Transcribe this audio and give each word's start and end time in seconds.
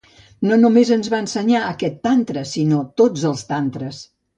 No 0.51 0.55
només 0.61 0.91
ens 0.95 1.11
va 1.15 1.21
ensenyar 1.25 1.63
aquest 1.67 2.03
tantra, 2.09 2.49
sinó 2.57 2.85
tots 3.05 3.33
els 3.35 3.51
tantres. 3.57 4.07